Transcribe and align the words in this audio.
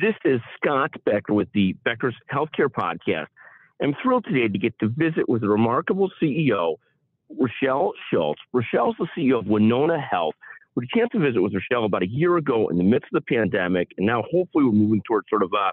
This 0.00 0.14
is 0.24 0.40
Scott 0.56 0.92
Becker 1.04 1.34
with 1.34 1.48
the 1.54 1.72
Becker's 1.84 2.14
Healthcare 2.32 2.68
Podcast. 2.68 3.26
I'm 3.82 3.96
thrilled 4.00 4.26
today 4.26 4.46
to 4.46 4.58
get 4.58 4.78
to 4.78 4.88
visit 4.88 5.28
with 5.28 5.42
a 5.42 5.48
remarkable 5.48 6.08
CEO, 6.22 6.76
Rochelle 7.36 7.94
Schultz. 8.08 8.40
Rochelle's 8.52 8.94
the 9.00 9.08
CEO 9.16 9.40
of 9.40 9.46
Winona 9.46 9.98
Health. 10.00 10.34
We 10.76 10.84
had 10.84 10.98
a 10.98 11.00
chance 11.00 11.12
to 11.14 11.18
visit 11.18 11.40
with 11.40 11.52
Rochelle 11.52 11.84
about 11.84 12.04
a 12.04 12.08
year 12.08 12.36
ago 12.36 12.68
in 12.68 12.76
the 12.76 12.84
midst 12.84 13.08
of 13.12 13.24
the 13.24 13.34
pandemic, 13.34 13.88
and 13.96 14.06
now 14.06 14.22
hopefully 14.30 14.66
we're 14.66 14.72
moving 14.72 15.02
towards 15.04 15.28
sort 15.28 15.42
of 15.42 15.50
a, 15.52 15.72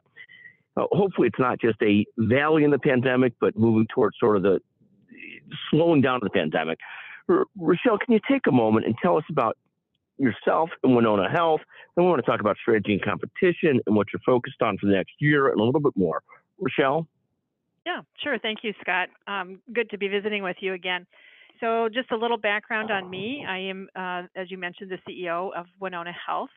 uh, 0.82 0.88
hopefully 0.92 1.28
it's 1.28 1.39
not 1.39 1.62
just 1.62 1.80
a 1.84 2.04
valley 2.18 2.64
in 2.64 2.71
the 2.71 2.80
pandemic, 2.80 3.34
but 3.39 3.55
moving 3.55 3.86
towards 3.94 4.18
sort 4.20 4.38
of 4.38 4.42
the 4.42 4.60
slowing 5.70 6.02
down 6.02 6.16
of 6.16 6.21
the 6.21 6.30
pandemic. 6.32 6.80
R- 7.30 7.46
Rochelle, 7.60 8.00
can 8.00 8.14
you 8.14 8.20
take 8.28 8.48
a 8.48 8.52
moment 8.52 8.88
and 8.88 8.96
tell 9.04 9.18
us 9.18 9.26
about 9.30 9.55
yourself 10.18 10.70
and 10.84 10.95
Winona 10.95 11.29
Health? 11.29 11.61
Then 11.95 12.05
we 12.05 12.11
want 12.11 12.23
to 12.23 12.29
talk 12.29 12.39
about 12.39 12.57
strategy 12.57 12.93
and 12.93 13.04
competition 13.04 13.79
and 13.86 13.95
what 13.95 14.07
you're 14.13 14.21
focused 14.25 14.61
on 14.61 14.77
for 14.77 14.88
the 14.88 14.93
next 14.93 15.13
year 15.20 15.49
and 15.49 15.59
a 15.59 15.63
little 15.63 15.81
bit 15.81 15.93
more. 15.95 16.21
Rochelle? 16.59 17.07
Yeah, 17.85 18.02
sure. 18.23 18.40
Thank 18.40 18.59
you, 18.63 18.73
Scott. 18.81 19.09
Um, 19.27 19.62
good 19.73 19.90
to 19.91 19.98
be 19.98 20.07
visiting 20.07 20.43
with 20.43 20.57
you 20.59 20.73
again. 20.73 21.05
So, 21.59 21.88
just 21.93 22.12
a 22.12 22.17
little 22.17 22.38
background 22.38 22.91
on 22.91 23.09
me. 23.09 23.45
I 23.48 23.59
am, 23.59 23.88
uh, 23.95 24.23
as 24.35 24.52
you 24.52 24.57
mentioned, 24.57 24.91
the 24.91 24.98
CEO 25.07 25.55
of 25.55 25.67
Winona 25.80 26.12
Health, 26.12 26.49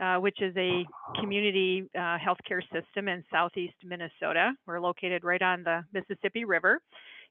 uh, 0.00 0.16
which 0.16 0.40
is 0.40 0.56
a 0.56 0.86
community 1.20 1.90
uh, 1.94 2.16
healthcare 2.16 2.62
system 2.72 3.08
in 3.08 3.24
southeast 3.30 3.74
Minnesota. 3.84 4.52
We're 4.66 4.80
located 4.80 5.24
right 5.24 5.42
on 5.42 5.64
the 5.64 5.84
Mississippi 5.92 6.44
River. 6.44 6.80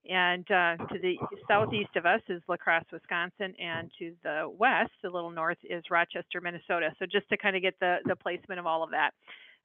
And 0.09 0.49
uh, 0.49 0.77
to 0.87 0.99
the 0.99 1.15
southeast 1.47 1.95
of 1.95 2.05
us 2.05 2.21
is 2.29 2.41
La 2.47 2.55
Crosse, 2.55 2.85
Wisconsin, 2.91 3.53
and 3.59 3.91
to 3.99 4.13
the 4.23 4.49
west, 4.57 4.91
a 5.03 5.09
little 5.09 5.31
north, 5.31 5.57
is 5.69 5.83
Rochester, 5.91 6.39
Minnesota. 6.41 6.91
So, 6.99 7.05
just 7.05 7.27
to 7.29 7.37
kind 7.37 7.55
of 7.55 7.61
get 7.61 7.79
the, 7.79 7.97
the 8.05 8.15
placement 8.15 8.59
of 8.59 8.65
all 8.65 8.83
of 8.83 8.91
that. 8.91 9.11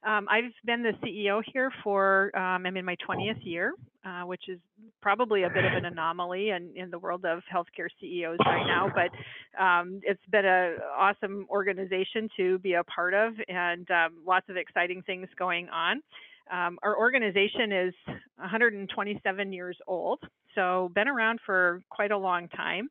Um, 0.05 0.27
I've 0.29 0.51
been 0.65 0.83
the 0.83 0.91
CEO 1.01 1.41
here 1.53 1.71
for, 1.81 2.35
um, 2.37 2.65
I'm 2.65 2.75
in 2.75 2.83
my 2.83 2.97
20th 3.07 3.39
year, 3.45 3.73
uh, 4.05 4.23
which 4.23 4.49
is 4.49 4.59
probably 5.01 5.43
a 5.43 5.49
bit 5.49 5.63
of 5.63 5.71
an 5.71 5.85
anomaly 5.85 6.49
in, 6.49 6.71
in 6.75 6.89
the 6.91 6.99
world 6.99 7.23
of 7.23 7.41
healthcare 7.51 7.87
CEOs 8.01 8.37
right 8.45 8.65
now, 8.67 8.91
but 8.93 9.63
um, 9.63 10.01
it's 10.03 10.25
been 10.29 10.45
an 10.45 10.77
awesome 10.97 11.45
organization 11.49 12.27
to 12.35 12.59
be 12.59 12.73
a 12.73 12.83
part 12.83 13.13
of 13.13 13.33
and 13.47 13.89
um, 13.91 14.17
lots 14.27 14.49
of 14.49 14.57
exciting 14.57 15.03
things 15.03 15.27
going 15.37 15.69
on. 15.69 16.01
Um, 16.51 16.77
our 16.83 16.97
organization 16.97 17.71
is 17.71 17.93
127 18.37 19.53
years 19.53 19.77
old, 19.87 20.19
so 20.55 20.91
been 20.93 21.07
around 21.07 21.39
for 21.45 21.81
quite 21.89 22.11
a 22.11 22.17
long 22.17 22.47
time 22.49 22.89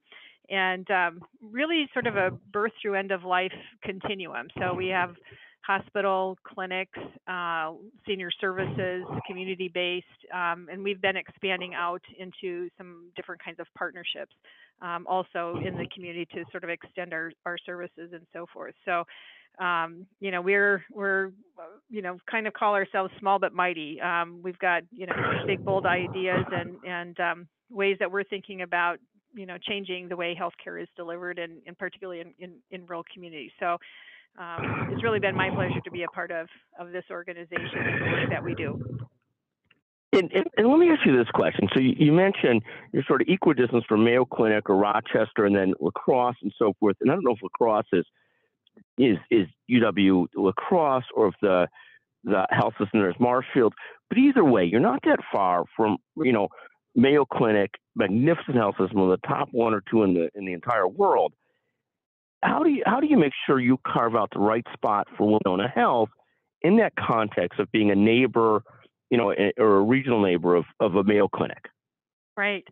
and 0.49 0.91
um, 0.91 1.21
really 1.41 1.89
sort 1.93 2.07
of 2.07 2.17
a 2.17 2.31
birth 2.53 2.73
through 2.81 2.95
end 2.95 3.11
of 3.11 3.25
life 3.25 3.53
continuum. 3.83 4.49
So 4.59 4.75
we 4.75 4.89
have 4.89 5.15
hospital, 5.65 6.37
clinics, 6.45 6.99
uh, 7.29 7.73
senior 8.07 8.31
services, 8.41 9.05
community 9.27 9.71
based, 9.73 10.07
um, 10.35 10.69
and 10.71 10.83
we've 10.83 11.01
been 11.01 11.17
expanding 11.17 11.73
out 11.75 12.03
into 12.19 12.69
some 12.77 13.11
different 13.17 13.43
kinds 13.43 13.61
of 13.61 13.67
partnerships 13.77 14.35
um, 14.83 15.07
also 15.07 15.57
in 15.65 15.77
the 15.77 15.87
community 15.95 16.27
to 16.35 16.45
sort 16.51 16.65
of 16.65 16.71
extend 16.71 17.13
our, 17.13 17.33
our 17.47 17.57
services 17.65 18.11
and 18.13 18.27
so 18.33 18.47
forth. 18.53 18.75
So, 18.85 19.05
um, 19.59 20.07
you 20.21 20.31
know, 20.31 20.41
we're 20.41 20.85
we're 20.93 21.31
you 21.91 22.03
know 22.03 22.19
kind 22.31 22.47
of 22.47 22.53
call 22.53 22.75
ourselves 22.75 23.13
small 23.19 23.39
but 23.39 23.53
mighty. 23.53 24.01
Um, 24.01 24.41
we've 24.43 24.59
got 24.59 24.83
you 24.91 25.07
know 25.07 25.15
big 25.47 25.65
bold 25.65 25.87
ideas 25.87 26.45
and 26.51 26.77
and 26.87 27.21
um, 27.21 27.49
ways 27.71 27.97
that 28.01 28.11
we're 28.11 28.25
thinking 28.25 28.63
about 28.63 28.99
you 29.35 29.47
know 29.47 29.57
changing 29.59 30.09
the 30.09 30.17
way 30.17 30.39
healthcare 30.39 30.81
is 30.81 30.89
delivered 30.97 31.39
and, 31.39 31.61
and 31.67 31.77
particularly 31.79 32.21
in, 32.21 32.35
in, 32.39 32.53
in 32.71 32.87
rural 32.87 33.05
communities. 33.13 33.51
So 33.61 33.77
um, 34.39 34.89
it's 34.91 35.03
really 35.03 35.21
been 35.21 35.37
my 35.37 35.51
pleasure 35.51 35.81
to 35.85 35.91
be 35.91 36.03
a 36.03 36.09
part 36.09 36.31
of 36.31 36.49
of 36.79 36.93
this 36.93 37.05
organization 37.11 37.79
and 37.79 38.01
the 38.01 38.07
work 38.07 38.31
that 38.31 38.45
we 38.45 38.55
do. 38.55 39.09
And, 40.15 40.31
and, 40.35 40.45
and, 40.59 40.69
let 40.69 40.79
me 40.79 40.91
ask 40.91 41.07
you 41.07 41.17
this 41.17 41.31
question. 41.33 41.69
So 41.73 41.81
you, 41.81 41.95
you, 41.97 42.13
mentioned 42.13 42.61
you're 42.93 43.03
sort 43.05 43.23
of 43.23 43.29
equidistance 43.29 43.83
from 43.89 44.05
Mayo 44.05 44.27
Clinic 44.27 44.69
or 44.69 44.77
Rochester, 44.77 45.47
and 45.47 45.57
then 45.57 45.73
La 45.81 45.91
Crosse 45.91 46.37
and 46.43 46.53
so 46.59 46.75
forth. 46.79 46.97
And 47.01 47.11
I 47.11 47.15
don't 47.15 47.25
know 47.25 47.33
if 47.33 47.43
La 47.43 47.49
Crosse 47.49 47.87
is 47.95 48.05
is 48.99 49.19
is 49.31 49.47
UW 49.71 50.27
La 50.37 50.53
Crosse 50.53 51.05
or 51.15 51.29
if 51.29 51.35
the 51.41 51.69
the 52.25 52.47
health 52.51 52.75
system 52.79 53.05
is 53.05 53.15
Marshfield. 53.19 53.75
But 54.09 54.19
either 54.19 54.45
way, 54.45 54.65
you're 54.65 54.81
not 54.81 55.01
that 55.05 55.19
far 55.33 55.65
from 55.77 55.99
you 56.17 56.33
know 56.33 56.49
Mayo 56.95 57.25
Clinic, 57.25 57.71
magnificent 57.97 58.57
health 58.57 58.77
system, 58.79 59.01
one 59.01 59.11
of 59.11 59.21
the 59.21 59.27
top 59.27 59.49
one 59.53 59.75
or 59.75 59.83
two 59.91 60.03
in 60.03 60.15
the 60.15 60.31
in 60.35 60.45
the 60.45 60.53
entire 60.53 60.87
world 60.87 61.33
how 62.43 62.63
do 62.63 62.71
you 62.71 62.83
how 62.85 63.01
do 63.01 63.07
you 63.07 63.17
make 63.17 63.33
sure 63.47 63.61
you 63.61 63.79
carve 63.87 64.17
out 64.17 64.31
the 64.33 64.41
right 64.41 64.67
spot 64.75 65.07
for 65.17 65.39
Winona 65.45 65.69
Health 65.69 66.11
in 66.63 66.77
that 66.77 66.93
context 66.97 67.59
of 67.61 67.71
being 67.73 67.91
a 67.91 67.95
neighbor, 67.95 68.63
you 69.11 69.19
know, 69.19 69.33
or 69.59 69.79
a 69.79 69.83
regional 69.83 70.23
neighbor 70.23 70.55
of, 70.55 70.65
of 70.81 70.97
a 70.97 71.05
Mayo 71.05 71.29
Clinic? 71.29 71.65
Right. 72.37 72.65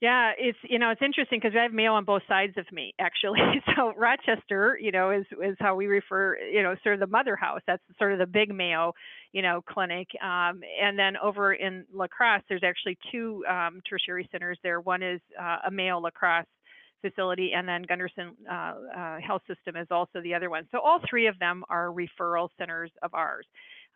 Yeah, 0.00 0.30
it's 0.38 0.58
you 0.62 0.78
know 0.78 0.90
it's 0.90 1.02
interesting 1.02 1.40
because 1.42 1.56
I 1.58 1.62
have 1.64 1.72
Mayo 1.72 1.92
on 1.94 2.04
both 2.04 2.22
sides 2.28 2.56
of 2.56 2.70
me 2.72 2.94
actually. 3.00 3.40
So 3.76 3.92
Rochester, 3.96 4.78
you 4.80 4.92
know, 4.92 5.10
is 5.10 5.26
is 5.44 5.56
how 5.58 5.74
we 5.74 5.86
refer, 5.86 6.36
you 6.38 6.62
know, 6.62 6.74
sort 6.82 6.94
of 6.94 7.00
the 7.00 7.06
mother 7.06 7.34
house. 7.36 7.60
That's 7.66 7.82
sort 7.98 8.12
of 8.12 8.18
the 8.20 8.26
big 8.26 8.54
Mayo, 8.54 8.92
you 9.32 9.42
know, 9.42 9.60
clinic. 9.68 10.08
Um, 10.22 10.60
and 10.80 10.98
then 10.98 11.16
over 11.16 11.52
in 11.52 11.84
La 11.92 12.06
Crosse, 12.06 12.42
there's 12.48 12.62
actually 12.64 12.96
two 13.10 13.44
um, 13.48 13.80
tertiary 13.88 14.28
centers 14.30 14.58
there. 14.62 14.80
One 14.80 15.02
is 15.02 15.20
uh, 15.40 15.58
a 15.66 15.70
Mayo 15.70 15.98
La 15.98 16.10
Crosse 16.10 16.46
facility, 17.02 17.52
and 17.54 17.68
then 17.68 17.84
Gundersen 17.84 18.30
uh, 18.50 18.74
uh, 18.96 19.20
Health 19.20 19.42
System 19.48 19.76
is 19.76 19.88
also 19.90 20.20
the 20.22 20.34
other 20.34 20.50
one. 20.50 20.64
So 20.72 20.78
all 20.78 21.00
three 21.08 21.26
of 21.26 21.38
them 21.38 21.64
are 21.68 21.88
referral 21.88 22.48
centers 22.58 22.90
of 23.02 23.14
ours. 23.14 23.46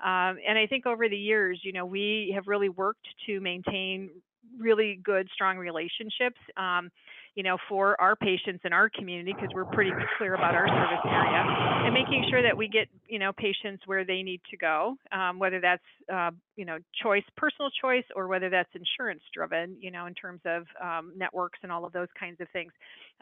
Um, 0.01 0.37
and 0.49 0.59
I 0.59 0.67
think 0.69 0.87
over 0.87 1.09
the 1.09 1.17
years, 1.17 1.61
you 1.63 1.73
know, 1.73 1.87
we 1.87 2.33
have 2.35 2.47
really 2.47 2.69
worked 2.69 3.07
to 3.27 3.41
maintain 3.41 4.11
really 4.59 5.01
good, 5.03 5.29
strong 5.35 5.59
relationships. 5.59 6.39
Um, 6.57 6.91
you 7.35 7.43
know, 7.43 7.57
for 7.69 7.99
our 7.99 8.15
patients 8.15 8.61
in 8.65 8.73
our 8.75 8.91
community 8.91 9.33
because 9.33 9.49
we're 9.55 9.65
pretty 9.65 9.91
clear 10.19 10.35
about 10.35 10.55
our 10.55 10.69
service 10.69 11.01
area 11.07 11.43
and 11.87 11.95
making 11.95 12.27
sure 12.29 12.43
that 12.43 12.55
we 12.55 12.69
get, 12.69 12.89
you 13.09 13.19
know, 13.19 13.33
patients 13.33 13.83
where 13.87 14.05
they 14.05 14.23
need 14.23 14.41
to 14.51 14.57
go, 14.59 14.97
um, 15.13 15.39
whether 15.39 15.59
that's, 15.59 15.83
uh, 16.13 16.31
you 16.57 16.65
know, 16.65 16.79
choice, 17.03 17.25
personal 17.37 17.71
choice, 17.81 18.05
or 18.15 18.29
whether 18.29 18.51
that's 18.51 18.69
insurance 18.75 19.23
driven, 19.35 19.77
you 19.81 19.91
know, 19.91 20.07
in 20.07 20.15
terms 20.15 20.41
of 20.45 20.65
um, 20.83 21.13
networks 21.17 21.59
and 21.63 21.73
all 21.73 21.85
of 21.85 21.93
those 21.93 22.09
kinds 22.19 22.41
of 22.41 22.49
things. 22.53 22.73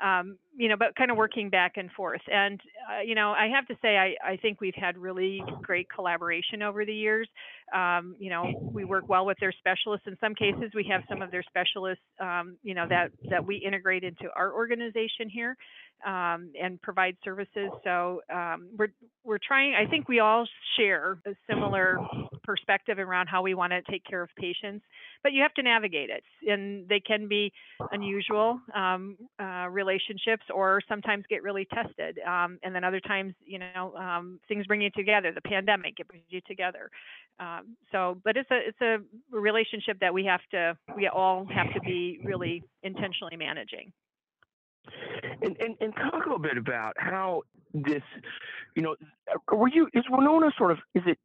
Um, 0.02 0.38
you 0.56 0.68
know, 0.68 0.76
but 0.78 0.96
kind 0.96 1.10
of 1.10 1.16
working 1.16 1.50
back 1.50 1.72
and 1.76 1.90
forth. 1.92 2.22
And, 2.32 2.58
uh, 2.90 3.02
you 3.02 3.14
know, 3.14 3.32
I 3.32 3.48
have 3.54 3.66
to 3.66 3.74
say, 3.82 3.98
I, 3.98 4.14
I 4.32 4.36
think 4.36 4.60
we've 4.60 4.74
had 4.74 4.96
really 4.96 5.42
great 5.62 5.88
collaboration 5.94 6.62
over 6.62 6.86
the 6.86 6.94
years. 6.94 7.28
Um, 7.74 8.16
you 8.18 8.30
know, 8.30 8.70
we 8.72 8.84
work 8.84 9.08
well 9.08 9.26
with 9.26 9.38
their 9.40 9.52
specialists. 9.52 10.06
In 10.06 10.16
some 10.20 10.34
cases, 10.34 10.72
we 10.74 10.86
have 10.90 11.02
some 11.08 11.20
of 11.20 11.30
their 11.30 11.42
specialists, 11.42 12.02
um, 12.18 12.56
you 12.62 12.74
know, 12.74 12.86
that, 12.88 13.10
that 13.28 13.44
we 13.44 13.56
integrate 13.56 14.02
into 14.02 14.28
our 14.34 14.54
organization 14.54 15.28
here 15.28 15.56
um, 16.06 16.52
and 16.60 16.80
provide 16.82 17.16
services. 17.24 17.70
So 17.84 18.22
um, 18.32 18.68
we're 18.76 18.92
we're 19.24 19.38
trying. 19.38 19.74
I 19.74 19.88
think 19.88 20.08
we 20.08 20.20
all 20.20 20.46
share 20.78 21.18
a 21.26 21.32
similar 21.48 21.98
perspective 22.42 22.98
around 22.98 23.26
how 23.26 23.42
we 23.42 23.54
want 23.54 23.72
to 23.72 23.82
take 23.90 24.04
care 24.04 24.22
of 24.22 24.30
patients, 24.36 24.84
but 25.22 25.32
you 25.32 25.42
have 25.42 25.54
to 25.54 25.62
navigate 25.62 26.10
it, 26.10 26.24
and 26.50 26.88
they 26.88 27.00
can 27.00 27.28
be 27.28 27.52
unusual 27.92 28.58
um, 28.74 29.16
uh, 29.38 29.68
relationships, 29.68 30.44
or 30.52 30.80
sometimes 30.88 31.24
get 31.28 31.42
really 31.42 31.66
tested, 31.72 32.18
um, 32.26 32.58
and 32.62 32.74
then 32.74 32.82
other 32.82 33.00
times, 33.00 33.34
you 33.44 33.58
know, 33.58 33.94
um, 33.96 34.40
things 34.48 34.66
bring 34.66 34.80
you 34.80 34.90
together. 34.90 35.32
The 35.32 35.42
pandemic 35.42 36.00
it 36.00 36.08
brings 36.08 36.24
you 36.28 36.40
together. 36.46 36.90
Um, 37.38 37.76
so, 37.92 38.18
but 38.24 38.36
it's 38.36 38.50
a 38.50 38.58
it's 38.68 38.80
a 38.80 38.98
relationship 39.30 39.98
that 40.00 40.12
we 40.12 40.24
have 40.24 40.40
to 40.52 40.76
we 40.96 41.08
all 41.08 41.46
have 41.54 41.72
to 41.74 41.80
be 41.80 42.20
really 42.24 42.62
intentionally 42.82 43.36
managing. 43.36 43.92
And, 45.42 45.56
and 45.60 45.76
and 45.80 45.94
talk 45.94 46.14
a 46.14 46.28
little 46.28 46.38
bit 46.38 46.56
about 46.56 46.94
how 46.98 47.42
this, 47.72 48.02
you 48.74 48.82
know, 48.82 48.96
were 49.52 49.68
you 49.68 49.88
is 49.94 50.04
Winona 50.10 50.50
sort 50.56 50.72
of 50.72 50.78
is 50.94 51.02
it 51.06 51.18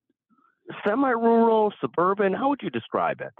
semi-rural, 0.85 1.73
suburban? 1.81 2.33
How 2.33 2.49
would 2.49 2.61
you 2.61 2.69
describe 2.69 3.21
it? 3.21 3.33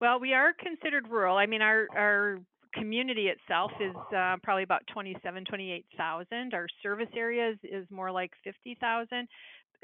Well, 0.00 0.20
we 0.20 0.34
are 0.34 0.52
considered 0.52 1.08
rural. 1.08 1.36
I 1.36 1.46
mean, 1.46 1.62
our 1.62 1.86
our 1.94 2.38
community 2.74 3.28
itself 3.28 3.70
is 3.80 3.94
uh, 4.14 4.36
probably 4.42 4.64
about 4.64 4.82
27, 4.92 5.44
28,000. 5.44 6.54
Our 6.54 6.66
service 6.82 7.08
areas 7.16 7.56
is 7.62 7.86
more 7.90 8.10
like 8.10 8.32
50,000. 8.42 9.28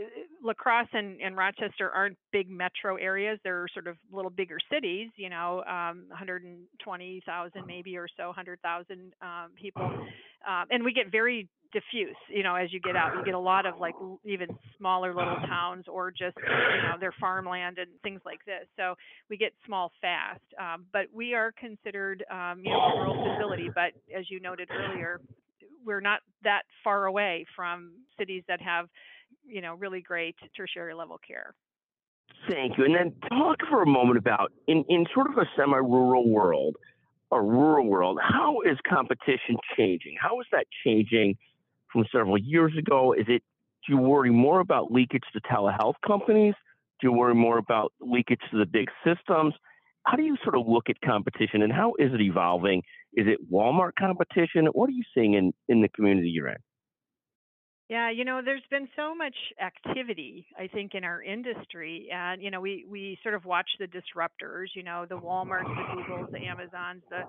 Uh, 0.01 0.05
La 0.43 0.55
Crosse 0.55 0.89
and, 0.93 1.21
and, 1.21 1.37
Rochester 1.37 1.91
aren't 1.91 2.17
big 2.33 2.49
metro 2.49 2.97
areas. 2.97 3.39
They're 3.45 3.67
sort 3.75 3.87
of 3.87 3.97
little 4.11 4.31
bigger 4.31 4.59
cities, 4.73 5.11
you 5.17 5.29
know, 5.29 5.63
um, 5.69 6.05
120,000 6.09 7.67
maybe 7.67 7.97
or 7.97 8.09
so, 8.17 8.27
100,000 8.27 9.13
um, 9.21 9.51
people. 9.61 9.83
Um, 10.49 10.65
and 10.71 10.83
we 10.83 10.93
get 10.93 11.13
very 11.13 11.49
diffuse, 11.73 12.17
you 12.29 12.43
know, 12.43 12.55
as 12.55 12.73
you 12.73 12.81
get 12.81 12.97
out. 12.97 13.15
You 13.17 13.25
get 13.25 13.35
a 13.35 13.39
lot 13.39 13.67
of 13.67 13.79
like 13.79 13.95
even 14.25 14.49
smaller 14.79 15.15
little 15.15 15.37
towns 15.47 15.85
or 15.89 16.11
just, 16.11 16.37
you 16.37 16.89
know, 16.89 16.97
their 16.99 17.15
farmland 17.21 17.79
and 17.79 17.89
things 18.03 18.21
like 18.25 18.45
this. 18.45 18.67
So 18.77 18.95
we 19.29 19.37
get 19.37 19.53
small 19.67 19.93
fast. 20.01 20.41
Um, 20.59 20.87
but 20.93 21.07
we 21.13 21.35
are 21.35 21.53
considered, 21.53 22.25
um, 22.31 22.63
you 22.65 22.71
know, 22.71 22.81
a 22.81 22.97
rural 22.99 23.35
facility. 23.35 23.71
But 23.73 23.93
as 24.17 24.31
you 24.31 24.41
noted 24.41 24.69
earlier, 24.71 25.21
we're 25.85 26.01
not 26.01 26.21
that 26.45 26.63
far 26.83 27.07
away 27.07 27.47
from 27.55 27.93
cities 28.19 28.43
that 28.49 28.61
have 28.61 28.89
you 29.47 29.61
know, 29.61 29.75
really 29.75 30.01
great 30.01 30.37
tertiary 30.57 30.95
level 30.95 31.19
care. 31.27 31.55
Thank 32.49 32.79
you. 32.79 32.85
And 32.85 32.95
then 32.95 33.13
talk 33.29 33.59
for 33.69 33.83
a 33.83 33.87
moment 33.87 34.19
about 34.19 34.53
in, 34.67 34.85
in 34.89 35.07
sort 35.15 35.31
of 35.31 35.39
a 35.39 35.45
semi-rural 35.57 36.29
world, 36.29 36.77
a 37.33 37.41
rural 37.41 37.87
world, 37.87 38.19
how 38.23 38.61
is 38.63 38.79
competition 38.89 39.57
changing? 39.77 40.17
How 40.21 40.41
is 40.41 40.47
that 40.53 40.67
changing 40.85 41.37
from 41.93 42.05
several 42.13 42.39
years 42.39 42.73
ago? 42.79 43.13
Is 43.13 43.27
it 43.29 43.43
do 43.87 43.95
you 43.95 43.99
worry 43.99 44.31
more 44.31 44.61
about 44.61 44.93
leakage 44.93 45.23
to 45.33 45.41
telehealth 45.41 45.95
companies? 46.07 46.55
Do 47.01 47.09
you 47.09 47.13
worry 47.13 47.35
more 47.35 47.59
about 47.59 47.93
leakage 48.01 48.41
to 48.51 48.59
the 48.59 48.67
big 48.67 48.89
systems? 49.05 49.55
How 50.05 50.17
do 50.17 50.23
you 50.23 50.37
sort 50.43 50.57
of 50.57 50.67
look 50.67 50.89
at 50.89 51.01
competition 51.03 51.63
and 51.63 51.73
how 51.73 51.95
is 51.99 52.13
it 52.13 52.21
evolving? 52.21 52.83
Is 53.15 53.27
it 53.27 53.39
Walmart 53.51 53.93
competition? 53.99 54.67
What 54.73 54.89
are 54.89 54.93
you 54.93 55.03
seeing 55.15 55.35
in, 55.35 55.53
in 55.69 55.81
the 55.81 55.89
community 55.89 56.29
you're 56.29 56.49
in? 56.49 56.57
Yeah, 57.91 58.09
you 58.09 58.25
know, 58.25 58.41
there's 58.45 58.63
been 58.71 58.89
so 58.95 59.17
much 59.17 59.35
activity, 59.61 60.47
I 60.57 60.69
think, 60.69 60.95
in 60.95 61.03
our 61.03 61.21
industry, 61.25 62.09
and 62.15 62.41
you 62.41 62.49
know, 62.49 62.61
we 62.61 62.85
we 62.89 63.19
sort 63.25 63.35
of 63.35 63.45
watch 63.45 63.69
the 63.81 63.87
disruptors, 63.89 64.67
you 64.77 64.85
know, 64.85 65.07
the 65.09 65.17
WalMarts, 65.19 65.65
the 65.65 66.01
Googles, 66.01 66.31
the 66.31 66.39
Amazons, 66.39 67.03
the 67.11 67.23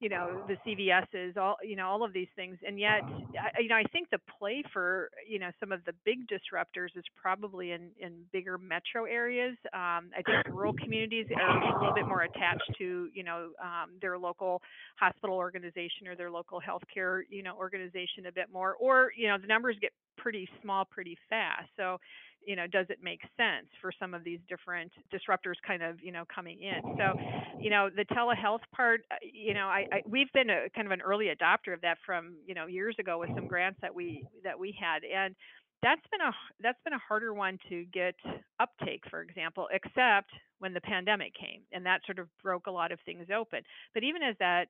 you 0.00 0.08
know 0.08 0.42
the 0.48 0.56
CVS's, 0.66 1.36
all 1.36 1.56
you 1.62 1.76
know, 1.76 1.86
all 1.86 2.02
of 2.02 2.12
these 2.12 2.28
things, 2.34 2.58
and 2.66 2.80
yet, 2.80 3.02
I, 3.02 3.60
you 3.60 3.68
know, 3.68 3.76
I 3.76 3.84
think 3.92 4.08
the 4.10 4.18
play 4.38 4.62
for 4.72 5.10
you 5.28 5.38
know 5.38 5.50
some 5.60 5.72
of 5.72 5.84
the 5.84 5.92
big 6.04 6.26
disruptors 6.26 6.96
is 6.96 7.04
probably 7.20 7.72
in 7.72 7.90
in 8.00 8.12
bigger 8.32 8.58
metro 8.58 9.04
areas. 9.04 9.56
Um, 9.72 10.10
I 10.16 10.22
think 10.24 10.48
rural 10.48 10.72
communities 10.82 11.26
are 11.36 11.76
a 11.76 11.78
little 11.78 11.94
bit 11.94 12.06
more 12.06 12.22
attached 12.22 12.70
to 12.78 13.08
you 13.12 13.22
know 13.22 13.50
um, 13.62 13.90
their 14.00 14.18
local 14.18 14.62
hospital 14.98 15.36
organization 15.36 16.08
or 16.08 16.16
their 16.16 16.30
local 16.30 16.60
healthcare 16.60 17.22
you 17.28 17.42
know 17.42 17.54
organization 17.56 18.26
a 18.26 18.32
bit 18.32 18.46
more, 18.52 18.74
or 18.80 19.12
you 19.16 19.28
know 19.28 19.36
the 19.38 19.46
numbers 19.46 19.76
get 19.80 19.92
pretty 20.16 20.48
small 20.62 20.84
pretty 20.84 21.16
fast. 21.28 21.68
So 21.76 21.98
you 22.44 22.56
know, 22.56 22.66
does 22.66 22.86
it 22.88 22.98
make 23.02 23.20
sense 23.36 23.66
for 23.80 23.92
some 23.98 24.14
of 24.14 24.24
these 24.24 24.40
different 24.48 24.92
disruptors 25.12 25.54
kind 25.66 25.82
of, 25.82 26.02
you 26.02 26.12
know, 26.12 26.24
coming 26.34 26.60
in? 26.60 26.80
So, 26.96 27.18
you 27.60 27.70
know, 27.70 27.90
the 27.94 28.04
telehealth 28.06 28.60
part, 28.74 29.02
uh, 29.10 29.16
you 29.22 29.54
know, 29.54 29.66
I, 29.66 29.86
I 29.92 30.02
we've 30.06 30.32
been 30.32 30.50
a 30.50 30.68
kind 30.74 30.86
of 30.86 30.92
an 30.92 31.00
early 31.02 31.26
adopter 31.26 31.74
of 31.74 31.80
that 31.82 31.98
from, 32.04 32.34
you 32.46 32.54
know, 32.54 32.66
years 32.66 32.96
ago 32.98 33.18
with 33.18 33.30
some 33.34 33.46
grants 33.46 33.78
that 33.82 33.94
we 33.94 34.24
that 34.44 34.58
we 34.58 34.76
had, 34.78 35.02
and 35.04 35.34
that's 35.82 36.02
been 36.10 36.20
a 36.20 36.32
that's 36.62 36.78
been 36.84 36.92
a 36.92 36.98
harder 36.98 37.32
one 37.34 37.58
to 37.68 37.84
get 37.92 38.14
uptake, 38.58 39.02
for 39.10 39.22
example, 39.22 39.68
except 39.72 40.30
when 40.58 40.74
the 40.74 40.80
pandemic 40.80 41.32
came, 41.34 41.62
and 41.72 41.84
that 41.86 42.00
sort 42.04 42.18
of 42.18 42.28
broke 42.42 42.66
a 42.66 42.70
lot 42.70 42.92
of 42.92 42.98
things 43.06 43.26
open. 43.34 43.62
But 43.94 44.04
even 44.04 44.22
as 44.22 44.36
that 44.40 44.66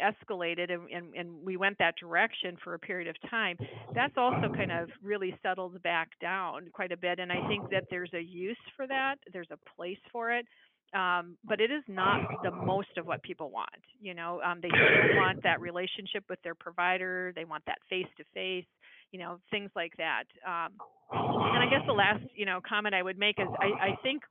escalated 0.00 0.72
and, 0.72 0.90
and, 0.90 1.14
and, 1.14 1.44
we 1.44 1.56
went 1.56 1.78
that 1.78 1.94
direction 1.96 2.56
for 2.62 2.74
a 2.74 2.78
period 2.78 3.08
of 3.08 3.30
time, 3.30 3.56
that's 3.94 4.14
also 4.16 4.52
kind 4.54 4.72
of 4.72 4.88
really 5.02 5.36
settled 5.42 5.82
back 5.82 6.08
down 6.20 6.68
quite 6.72 6.92
a 6.92 6.96
bit. 6.96 7.18
And 7.18 7.30
I 7.30 7.46
think 7.48 7.70
that 7.70 7.84
there's 7.90 8.10
a 8.14 8.20
use 8.20 8.56
for 8.76 8.86
that, 8.86 9.16
there's 9.32 9.50
a 9.50 9.58
place 9.76 9.98
for 10.12 10.32
it. 10.32 10.46
Um, 10.94 11.36
but 11.44 11.60
it 11.60 11.70
is 11.70 11.82
not 11.88 12.20
the 12.44 12.50
most 12.50 12.96
of 12.96 13.06
what 13.06 13.22
people 13.22 13.50
want. 13.50 13.68
You 14.00 14.14
know, 14.14 14.40
um, 14.42 14.60
they 14.62 14.68
still 14.68 15.16
want 15.20 15.42
that 15.42 15.60
relationship 15.60 16.24
with 16.30 16.40
their 16.42 16.54
provider. 16.54 17.32
They 17.34 17.44
want 17.44 17.64
that 17.66 17.78
face 17.90 18.06
to 18.18 18.24
face. 18.32 18.64
You 19.10 19.18
know, 19.18 19.38
things 19.50 19.70
like 19.74 19.92
that. 19.98 20.24
Um, 20.46 20.72
and 21.12 21.62
I 21.62 21.66
guess 21.70 21.82
the 21.86 21.92
last, 21.92 22.22
you 22.34 22.46
know, 22.46 22.60
comment 22.66 22.94
I 22.94 23.02
would 23.02 23.18
make 23.18 23.36
is 23.38 23.46
I, 23.58 23.88
I 23.88 23.96
think 24.02 24.22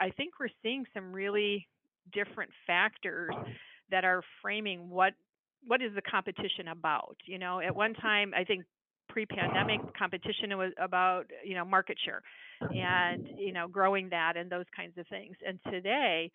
I 0.00 0.10
think 0.10 0.34
we're 0.38 0.48
seeing 0.62 0.84
some 0.94 1.12
really 1.12 1.66
different 2.12 2.50
factors 2.66 3.34
that 3.92 4.04
are 4.04 4.22
framing 4.42 4.90
what 4.90 5.12
what 5.64 5.80
is 5.80 5.94
the 5.94 6.02
competition 6.02 6.68
about 6.68 7.16
you 7.24 7.38
know? 7.38 7.60
At 7.60 7.76
one 7.76 7.94
time 7.94 8.32
i 8.36 8.42
think 8.42 8.64
pre-pandemic 9.08 9.80
competition 9.96 10.56
was 10.56 10.72
about 10.80 11.24
you 11.44 11.54
know 11.54 11.64
market 11.64 11.98
share 12.04 12.22
and 12.74 13.28
you 13.36 13.52
know 13.52 13.68
growing 13.68 14.08
that 14.08 14.36
and 14.36 14.50
those 14.50 14.64
kinds 14.74 14.96
of 14.98 15.06
things. 15.08 15.36
And 15.46 15.58
today 15.70 16.32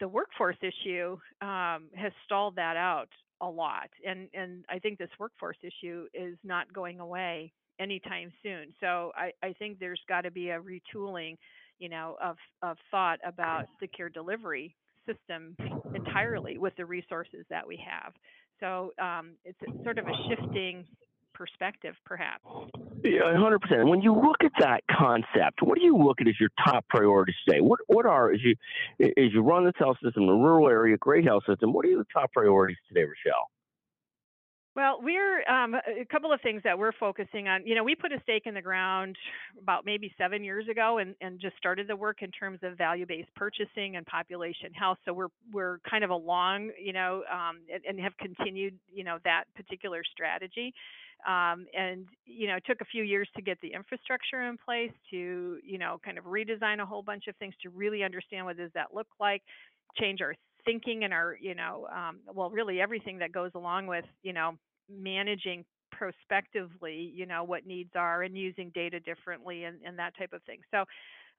the 0.00 0.08
workforce 0.08 0.56
issue 0.62 1.16
um, 1.40 1.88
has 1.94 2.12
stalled 2.24 2.56
that 2.56 2.76
out 2.76 3.08
a 3.40 3.46
lot. 3.48 3.90
And 4.06 4.28
and 4.34 4.64
i 4.70 4.78
think 4.78 4.98
this 4.98 5.10
workforce 5.20 5.58
issue 5.62 6.06
is 6.14 6.36
not 6.42 6.72
going 6.72 7.00
away 7.00 7.52
anytime 7.78 8.32
soon. 8.42 8.72
So 8.80 9.12
i 9.16 9.30
i 9.42 9.52
think 9.52 9.78
there's 9.78 10.00
got 10.08 10.22
to 10.22 10.30
be 10.30 10.50
a 10.50 10.60
retooling 10.60 11.36
you 11.78 11.88
know 11.88 12.16
of 12.22 12.36
of 12.62 12.78
thought 12.90 13.18
about 13.26 13.66
the 13.80 13.88
care 13.88 14.08
delivery 14.08 14.74
system 15.06 15.56
entirely 15.94 16.58
with 16.58 16.74
the 16.76 16.84
resources 16.84 17.44
that 17.50 17.66
we 17.66 17.82
have. 17.84 18.12
So 18.60 18.92
um, 19.02 19.32
it's 19.44 19.58
sort 19.82 19.98
of 19.98 20.06
a 20.06 20.12
shifting 20.28 20.84
perspective, 21.34 21.94
perhaps. 22.04 22.44
Yeah, 23.02 23.22
100%. 23.36 23.88
When 23.88 24.00
you 24.00 24.14
look 24.14 24.38
at 24.42 24.52
that 24.60 24.80
concept, 24.90 25.60
what 25.60 25.78
do 25.78 25.84
you 25.84 25.96
look 25.96 26.20
at 26.20 26.28
as 26.28 26.34
your 26.40 26.50
top 26.64 26.86
priorities 26.88 27.34
today? 27.46 27.60
What 27.60 27.80
what 27.86 28.06
are 28.06 28.32
as 28.32 28.40
you 28.42 28.54
as 29.00 29.32
you 29.32 29.42
run 29.42 29.64
the 29.64 29.72
health 29.76 29.98
system 30.02 30.22
in 30.22 30.28
a 30.30 30.34
rural 30.34 30.68
area, 30.68 30.96
great 30.96 31.24
health 31.24 31.42
system? 31.46 31.72
What 31.72 31.84
are 31.84 31.90
your 31.90 32.06
top 32.12 32.32
priorities 32.32 32.78
today, 32.88 33.02
Rochelle? 33.02 33.50
Well, 34.76 34.98
we're 35.00 35.48
um, 35.48 35.74
a 35.74 36.04
couple 36.10 36.32
of 36.32 36.40
things 36.40 36.60
that 36.64 36.76
we're 36.76 36.92
focusing 36.98 37.46
on. 37.46 37.64
You 37.64 37.76
know, 37.76 37.84
we 37.84 37.94
put 37.94 38.12
a 38.12 38.20
stake 38.22 38.42
in 38.46 38.54
the 38.54 38.62
ground 38.62 39.16
about 39.60 39.84
maybe 39.86 40.12
seven 40.18 40.42
years 40.42 40.66
ago, 40.68 40.98
and, 40.98 41.14
and 41.20 41.38
just 41.40 41.56
started 41.56 41.86
the 41.86 41.94
work 41.94 42.22
in 42.22 42.32
terms 42.32 42.58
of 42.64 42.76
value-based 42.76 43.32
purchasing 43.36 43.94
and 43.96 44.04
population 44.06 44.72
health. 44.72 44.98
So 45.04 45.12
we're 45.12 45.28
we're 45.52 45.78
kind 45.88 46.02
of 46.02 46.10
along, 46.10 46.72
you 46.82 46.92
know, 46.92 47.22
um, 47.32 47.58
and, 47.72 47.84
and, 47.88 48.00
have 48.00 48.16
continued, 48.18 48.74
you 48.92 49.04
know, 49.04 49.18
that 49.24 49.44
particular 49.54 50.02
strategy. 50.12 50.74
Um, 51.24 51.66
and 51.78 52.06
you 52.26 52.48
know, 52.48 52.56
it 52.56 52.64
took 52.66 52.80
a 52.80 52.84
few 52.84 53.04
years 53.04 53.28
to 53.36 53.42
get 53.42 53.60
the 53.62 53.72
infrastructure 53.72 54.42
in 54.42 54.56
place 54.58 54.90
to, 55.10 55.58
you 55.64 55.78
know, 55.78 56.00
kind 56.04 56.18
of 56.18 56.24
redesign 56.24 56.80
a 56.80 56.86
whole 56.86 57.02
bunch 57.02 57.28
of 57.28 57.36
things 57.36 57.54
to 57.62 57.70
really 57.70 58.02
understand 58.02 58.44
what 58.44 58.56
does 58.56 58.72
that 58.74 58.92
look 58.92 59.06
like, 59.20 59.42
change 59.96 60.20
our 60.20 60.34
thinking 60.64 61.04
and 61.04 61.12
our 61.12 61.36
you 61.40 61.54
know 61.54 61.86
um, 61.94 62.18
well 62.32 62.50
really 62.50 62.80
everything 62.80 63.18
that 63.18 63.32
goes 63.32 63.50
along 63.54 63.86
with 63.86 64.04
you 64.22 64.32
know 64.32 64.56
managing 64.90 65.64
prospectively 65.90 67.12
you 67.14 67.26
know 67.26 67.44
what 67.44 67.66
needs 67.66 67.90
are 67.94 68.22
and 68.22 68.36
using 68.36 68.70
data 68.74 68.98
differently 69.00 69.64
and, 69.64 69.78
and 69.86 69.98
that 69.98 70.16
type 70.16 70.32
of 70.32 70.42
thing 70.42 70.58
so 70.70 70.84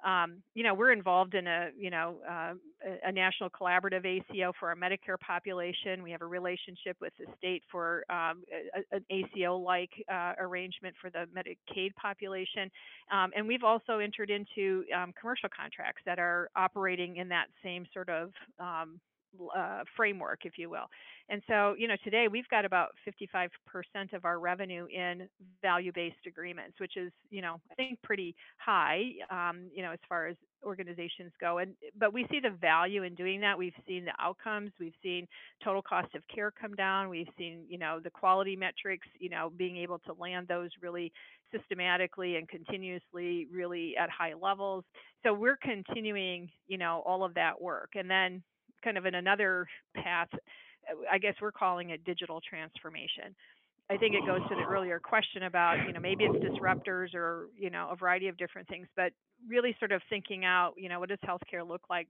um, 0.03 0.37
you 0.53 0.63
know 0.63 0.73
we're 0.73 0.91
involved 0.91 1.33
in 1.35 1.47
a 1.47 1.69
you 1.77 1.89
know 1.89 2.17
uh, 2.29 2.53
a 3.05 3.11
national 3.11 3.49
collaborative 3.49 4.05
ACO 4.05 4.51
for 4.59 4.69
our 4.69 4.75
Medicare 4.75 5.19
population. 5.19 6.03
We 6.03 6.11
have 6.11 6.21
a 6.21 6.27
relationship 6.27 6.97
with 7.01 7.13
the 7.17 7.25
state 7.37 7.63
for 7.71 8.03
um, 8.09 8.43
a, 8.53 8.95
an 8.95 9.05
ACO-like 9.09 9.89
uh, 10.11 10.33
arrangement 10.37 10.95
for 11.01 11.09
the 11.09 11.25
Medicaid 11.35 11.95
population, 11.95 12.69
um, 13.11 13.31
and 13.35 13.47
we've 13.47 13.63
also 13.63 13.99
entered 13.99 14.29
into 14.29 14.83
um, 14.95 15.13
commercial 15.19 15.49
contracts 15.49 16.01
that 16.05 16.19
are 16.19 16.49
operating 16.55 17.17
in 17.17 17.29
that 17.29 17.47
same 17.63 17.85
sort 17.93 18.09
of 18.09 18.31
um, 18.59 18.99
uh, 19.55 19.83
framework, 19.95 20.39
if 20.45 20.57
you 20.57 20.69
will. 20.69 20.89
And 21.27 21.41
so, 21.47 21.75
you 21.77 21.87
know, 21.87 21.95
today 22.03 22.27
we've 22.27 22.47
got 22.49 22.65
about 22.65 22.89
55% 23.07 23.49
of 24.13 24.25
our 24.25 24.39
revenue 24.39 24.85
in 24.85 25.27
value-based 25.61 26.27
agreements, 26.27 26.79
which 26.79 26.97
is, 26.97 27.11
you 27.31 27.41
know, 27.41 27.59
I 27.71 27.75
think 27.75 27.99
pretty 28.03 28.35
high, 28.57 29.05
um, 29.31 29.69
you 29.73 29.81
know, 29.81 29.91
as 29.91 29.99
far 30.07 30.27
as 30.27 30.35
organizations 30.63 31.31
go. 31.39 31.59
And 31.59 31.73
but 31.97 32.13
we 32.13 32.27
see 32.29 32.39
the 32.39 32.49
value 32.49 33.03
in 33.03 33.15
doing 33.15 33.41
that. 33.41 33.57
We've 33.57 33.73
seen 33.87 34.05
the 34.05 34.13
outcomes. 34.19 34.71
We've 34.79 34.93
seen 35.01 35.27
total 35.63 35.81
cost 35.81 36.13
of 36.15 36.21
care 36.33 36.51
come 36.51 36.75
down. 36.75 37.09
We've 37.09 37.27
seen, 37.37 37.65
you 37.67 37.77
know, 37.77 37.99
the 38.03 38.09
quality 38.09 38.55
metrics, 38.55 39.07
you 39.19 39.29
know, 39.29 39.51
being 39.57 39.77
able 39.77 39.99
to 39.99 40.13
land 40.13 40.47
those 40.47 40.69
really 40.81 41.11
systematically 41.51 42.35
and 42.35 42.47
continuously, 42.47 43.47
really 43.51 43.95
at 43.97 44.09
high 44.09 44.33
levels. 44.39 44.83
So 45.23 45.33
we're 45.33 45.57
continuing, 45.57 46.49
you 46.67 46.77
know, 46.77 47.01
all 47.05 47.23
of 47.23 47.33
that 47.35 47.59
work. 47.59 47.91
And 47.95 48.09
then 48.09 48.43
kind 48.85 48.97
of 48.97 49.05
in 49.05 49.15
another 49.15 49.67
path. 49.95 50.29
Uh, 50.33 50.95
I 51.11 51.17
guess 51.17 51.33
we're 51.41 51.51
calling 51.51 51.89
it 51.89 52.05
digital 52.05 52.39
transformation. 52.47 53.35
I 53.89 53.97
think 53.97 54.15
it 54.15 54.25
goes 54.25 54.41
to 54.49 54.55
the 54.55 54.63
earlier 54.63 54.99
question 54.99 55.43
about, 55.43 55.85
you 55.85 55.93
know, 55.93 55.99
maybe 55.99 56.23
it's 56.23 56.43
disruptors 56.43 57.13
or, 57.13 57.49
you 57.55 57.69
know, 57.69 57.89
a 57.91 57.95
variety 57.95 58.27
of 58.27 58.37
different 58.37 58.67
things, 58.67 58.87
but 58.95 59.11
really 59.47 59.75
sort 59.77 59.91
of 59.91 60.01
thinking 60.09 60.43
out, 60.43 60.73
you 60.75 60.89
know, 60.89 60.99
what 60.99 61.09
does 61.09 61.19
healthcare 61.19 61.67
look 61.67 61.81
like 61.89 62.07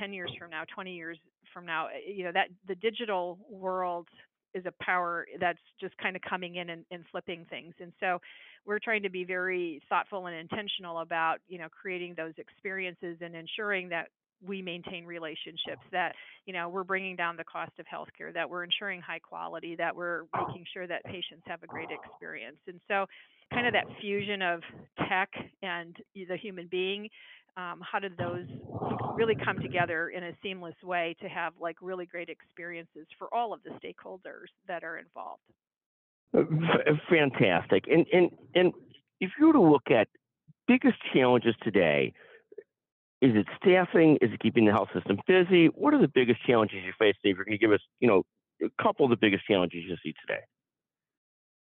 10 0.00 0.12
years 0.12 0.32
from 0.36 0.50
now, 0.50 0.62
20 0.74 0.92
years 0.92 1.18
from 1.54 1.64
now? 1.64 1.86
Uh, 1.86 1.90
you 2.12 2.24
know, 2.24 2.32
that 2.32 2.48
the 2.66 2.74
digital 2.74 3.38
world 3.48 4.08
is 4.52 4.64
a 4.66 4.84
power 4.84 5.26
that's 5.40 5.60
just 5.80 5.96
kind 5.98 6.16
of 6.16 6.22
coming 6.22 6.56
in 6.56 6.70
and, 6.70 6.84
and 6.90 7.04
flipping 7.10 7.46
things. 7.48 7.74
And 7.80 7.92
so 8.00 8.20
we're 8.66 8.80
trying 8.80 9.02
to 9.04 9.10
be 9.10 9.24
very 9.24 9.80
thoughtful 9.88 10.26
and 10.26 10.36
intentional 10.36 10.98
about, 11.00 11.38
you 11.48 11.58
know, 11.58 11.68
creating 11.70 12.14
those 12.16 12.34
experiences 12.36 13.18
and 13.20 13.36
ensuring 13.36 13.88
that 13.90 14.08
we 14.46 14.62
maintain 14.62 15.04
relationships 15.04 15.82
that 15.92 16.14
you 16.46 16.52
know 16.52 16.68
we're 16.68 16.84
bringing 16.84 17.16
down 17.16 17.36
the 17.36 17.44
cost 17.44 17.72
of 17.78 17.86
healthcare 17.86 18.32
that 18.32 18.48
we're 18.48 18.64
ensuring 18.64 19.00
high 19.00 19.18
quality 19.18 19.76
that 19.76 19.94
we're 19.94 20.24
making 20.46 20.64
sure 20.72 20.86
that 20.86 21.04
patients 21.04 21.42
have 21.46 21.62
a 21.62 21.66
great 21.66 21.88
experience. 21.90 22.58
And 22.66 22.80
so 22.88 23.06
kind 23.52 23.66
of 23.66 23.72
that 23.72 23.84
fusion 24.00 24.42
of 24.42 24.60
tech 25.08 25.30
and 25.62 25.96
the 26.14 26.36
human 26.36 26.68
being 26.70 27.08
um, 27.56 27.82
how 27.82 27.98
did 27.98 28.16
those 28.16 28.46
really 29.14 29.34
come 29.34 29.60
together 29.60 30.08
in 30.08 30.24
a 30.24 30.32
seamless 30.42 30.74
way 30.82 31.14
to 31.20 31.28
have 31.28 31.52
like 31.60 31.76
really 31.82 32.06
great 32.06 32.30
experiences 32.30 33.06
for 33.18 33.32
all 33.32 33.52
of 33.52 33.60
the 33.62 33.70
stakeholders 33.70 34.48
that 34.68 34.82
are 34.82 34.96
involved? 34.98 35.42
Fantastic. 37.10 37.84
And 37.90 38.06
and 38.10 38.30
and 38.54 38.72
if 39.20 39.30
you 39.38 39.48
were 39.48 39.52
to 39.52 39.60
look 39.60 39.90
at 39.90 40.08
biggest 40.66 40.98
challenges 41.12 41.54
today? 41.62 42.12
Is 43.22 43.36
it 43.36 43.46
staffing? 43.62 44.18
Is 44.20 44.32
it 44.32 44.40
keeping 44.40 44.64
the 44.64 44.72
health 44.72 44.88
system 44.92 45.16
busy? 45.28 45.66
What 45.66 45.94
are 45.94 46.00
the 46.00 46.10
biggest 46.12 46.44
challenges 46.44 46.78
you 46.84 46.92
face, 46.98 47.14
Dave? 47.22 47.36
You're 47.36 47.44
going 47.44 47.56
to 47.56 47.64
give 47.64 47.70
us, 47.70 47.80
you 48.00 48.08
know, 48.08 48.24
a 48.60 48.82
couple 48.82 49.06
of 49.06 49.10
the 49.10 49.16
biggest 49.16 49.46
challenges 49.46 49.84
you 49.86 49.96
see 50.02 50.12
today. 50.26 50.40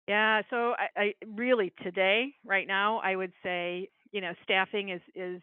Yeah, 0.08 0.40
so 0.48 0.72
I, 0.72 0.88
I 0.96 1.12
really 1.26 1.74
today, 1.82 2.34
right 2.44 2.66
now, 2.66 3.00
I 3.04 3.14
would 3.16 3.32
say, 3.42 3.90
you 4.12 4.22
know, 4.22 4.32
staffing 4.42 4.88
is 4.88 5.02
is 5.14 5.42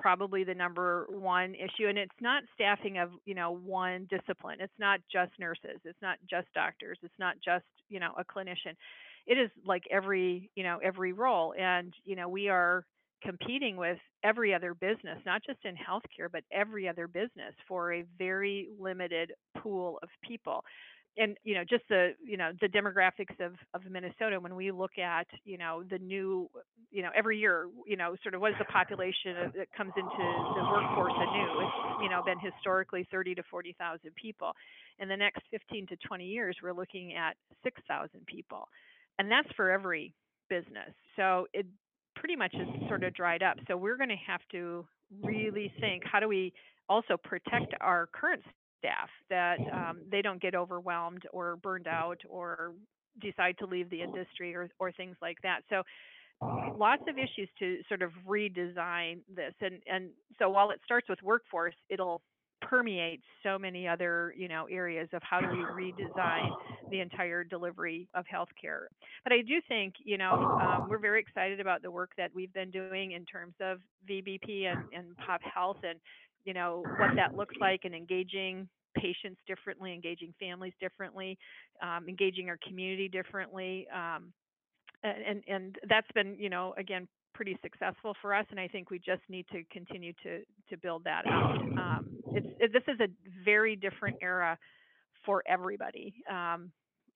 probably 0.00 0.44
the 0.44 0.54
number 0.54 1.06
one 1.08 1.54
issue 1.54 1.88
and 1.88 1.96
it's 1.96 2.12
not 2.20 2.42
staffing 2.54 2.98
of 2.98 3.10
you 3.24 3.34
know 3.34 3.56
one 3.64 4.06
discipline 4.10 4.58
it's 4.60 4.78
not 4.78 5.00
just 5.10 5.32
nurses 5.38 5.80
it's 5.84 6.00
not 6.02 6.18
just 6.28 6.46
doctors 6.54 6.98
it's 7.02 7.18
not 7.18 7.34
just 7.42 7.64
you 7.88 7.98
know 7.98 8.12
a 8.18 8.24
clinician 8.24 8.76
it 9.26 9.38
is 9.38 9.50
like 9.64 9.84
every 9.90 10.50
you 10.54 10.62
know 10.62 10.78
every 10.84 11.14
role 11.14 11.54
and 11.58 11.94
you 12.04 12.14
know 12.14 12.28
we 12.28 12.50
are 12.50 12.84
competing 13.22 13.76
with 13.76 13.98
every 14.24 14.54
other 14.54 14.74
business 14.74 15.18
not 15.24 15.42
just 15.44 15.58
in 15.64 15.74
healthcare 15.74 16.30
but 16.30 16.42
every 16.52 16.88
other 16.88 17.08
business 17.08 17.54
for 17.66 17.92
a 17.92 18.04
very 18.18 18.68
limited 18.78 19.32
pool 19.58 19.98
of 20.02 20.08
people. 20.26 20.64
And 21.18 21.36
you 21.44 21.54
know 21.54 21.62
just 21.68 21.84
the 21.88 22.10
you 22.22 22.36
know 22.36 22.50
the 22.60 22.68
demographics 22.68 23.40
of 23.40 23.54
of 23.72 23.90
Minnesota 23.90 24.38
when 24.38 24.54
we 24.54 24.70
look 24.70 24.98
at 24.98 25.26
you 25.44 25.56
know 25.56 25.82
the 25.88 25.98
new 25.98 26.50
you 26.90 27.02
know 27.02 27.08
every 27.16 27.38
year 27.38 27.68
you 27.86 27.96
know 27.96 28.14
sort 28.22 28.34
of 28.34 28.42
what 28.42 28.52
is 28.52 28.58
the 28.58 28.66
population 28.66 29.50
that 29.56 29.72
comes 29.74 29.92
into 29.96 30.24
the 30.56 30.64
workforce 30.70 31.14
anew 31.16 31.60
it's 31.60 32.02
you 32.02 32.10
know 32.10 32.22
been 32.22 32.38
historically 32.38 33.08
30 33.10 33.34
to 33.36 33.42
40,000 33.50 34.10
people. 34.14 34.52
In 34.98 35.08
the 35.08 35.16
next 35.16 35.42
15 35.50 35.86
to 35.88 35.96
20 36.06 36.26
years 36.26 36.56
we're 36.62 36.74
looking 36.74 37.14
at 37.14 37.34
6,000 37.62 38.26
people. 38.26 38.68
And 39.18 39.30
that's 39.30 39.48
for 39.56 39.70
every 39.70 40.12
business. 40.50 40.92
So 41.16 41.46
it 41.52 41.66
pretty 42.16 42.36
much 42.36 42.54
is 42.54 42.66
sort 42.88 43.04
of 43.04 43.14
dried 43.14 43.42
up 43.42 43.56
so 43.68 43.76
we're 43.76 43.96
going 43.96 44.08
to 44.08 44.16
have 44.26 44.40
to 44.50 44.84
really 45.22 45.72
think 45.80 46.02
how 46.04 46.18
do 46.18 46.28
we 46.28 46.52
also 46.88 47.16
protect 47.16 47.74
our 47.80 48.08
current 48.12 48.42
staff 48.78 49.08
that 49.30 49.58
um, 49.72 49.98
they 50.10 50.22
don't 50.22 50.40
get 50.40 50.54
overwhelmed 50.54 51.22
or 51.32 51.56
burned 51.56 51.86
out 51.88 52.18
or 52.28 52.72
decide 53.20 53.56
to 53.58 53.66
leave 53.66 53.88
the 53.90 54.02
industry 54.02 54.54
or, 54.54 54.68
or 54.78 54.92
things 54.92 55.16
like 55.22 55.38
that. 55.42 55.60
So 55.70 55.82
lots 56.76 57.02
of 57.08 57.16
issues 57.16 57.48
to 57.58 57.78
sort 57.88 58.02
of 58.02 58.10
redesign 58.28 59.20
this 59.34 59.54
and 59.62 59.80
and 59.86 60.10
so 60.38 60.50
while 60.50 60.70
it 60.70 60.78
starts 60.84 61.08
with 61.08 61.18
workforce 61.22 61.74
it'll 61.88 62.20
permeate 62.68 63.20
so 63.42 63.58
many 63.58 63.86
other 63.86 64.34
you 64.36 64.48
know 64.48 64.66
areas 64.70 65.08
of 65.12 65.22
how 65.22 65.40
do 65.40 65.46
we 65.48 65.92
redesign 65.92 66.50
the 66.90 67.00
entire 67.00 67.44
delivery 67.44 68.08
of 68.14 68.24
healthcare 68.32 68.86
but 69.24 69.32
i 69.32 69.40
do 69.42 69.60
think 69.68 69.94
you 70.04 70.18
know 70.18 70.58
um, 70.60 70.86
we're 70.88 70.98
very 70.98 71.20
excited 71.20 71.60
about 71.60 71.82
the 71.82 71.90
work 71.90 72.10
that 72.16 72.30
we've 72.34 72.52
been 72.52 72.70
doing 72.70 73.12
in 73.12 73.24
terms 73.24 73.54
of 73.60 73.78
vbp 74.08 74.66
and, 74.66 74.80
and 74.92 75.16
pop 75.18 75.40
health 75.42 75.78
and 75.82 75.98
you 76.44 76.54
know 76.54 76.82
what 76.98 77.10
that 77.14 77.36
looks 77.36 77.54
like 77.60 77.80
and 77.84 77.94
engaging 77.94 78.68
patients 78.96 79.40
differently, 79.46 79.92
engaging 79.92 80.34
families 80.40 80.72
differently, 80.80 81.38
um, 81.82 82.08
engaging 82.08 82.48
our 82.48 82.58
community 82.66 83.08
differently, 83.08 83.86
um, 83.94 84.32
and 85.02 85.42
and 85.46 85.76
that's 85.88 86.10
been 86.14 86.36
you 86.38 86.48
know 86.48 86.74
again 86.78 87.06
pretty 87.34 87.56
successful 87.62 88.14
for 88.22 88.34
us, 88.34 88.46
and 88.50 88.58
I 88.58 88.66
think 88.66 88.90
we 88.90 88.98
just 88.98 89.22
need 89.28 89.46
to 89.52 89.62
continue 89.70 90.12
to 90.22 90.40
to 90.70 90.76
build 90.78 91.04
that 91.04 91.26
out. 91.26 91.56
Um, 91.56 92.15
it's 92.36 92.46
it, 92.60 92.72
this 92.72 92.82
is 92.88 93.00
a 93.00 93.08
very 93.44 93.76
different 93.76 94.16
era 94.22 94.58
for 95.24 95.42
everybody. 95.46 96.14
Um, 96.30 96.70